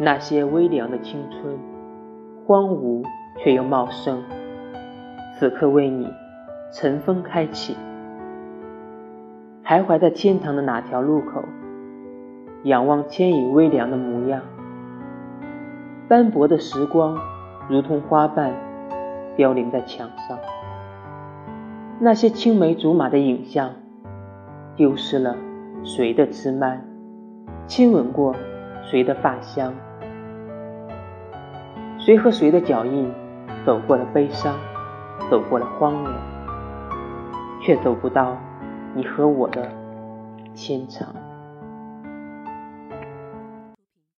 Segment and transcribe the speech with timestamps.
[0.00, 1.58] 那些微凉的青春，
[2.46, 3.04] 荒芜
[3.38, 4.22] 却又茂盛，
[5.36, 6.08] 此刻为你
[6.72, 7.76] 尘封开启。
[9.64, 11.42] 徘徊在天堂的哪条路口，
[12.62, 14.40] 仰望千影微凉的模样。
[16.06, 17.18] 斑驳的时光，
[17.68, 18.54] 如同花瓣，
[19.36, 20.38] 凋零在墙上。
[21.98, 23.72] 那些青梅竹马的影像，
[24.76, 25.34] 丢失了
[25.82, 26.84] 谁的枝蔓，
[27.66, 28.34] 亲吻过
[28.90, 29.74] 谁的发香，
[31.98, 33.12] 谁和谁的脚印，
[33.66, 34.56] 走过了悲伤，
[35.30, 36.14] 走过了荒凉，
[37.60, 38.34] 却走不到
[38.94, 39.70] 你和我的
[40.54, 41.14] 牵肠。